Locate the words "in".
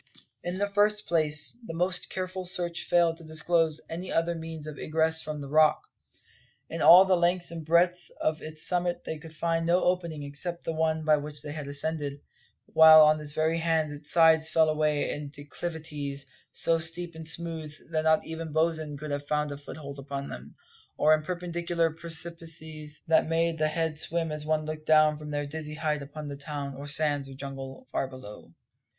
0.43-0.57, 6.71-6.81, 15.11-15.29, 21.13-21.21